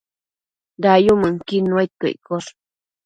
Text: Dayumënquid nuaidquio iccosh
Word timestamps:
Dayumënquid 0.83 1.63
nuaidquio 1.69 2.07
iccosh 2.15 2.49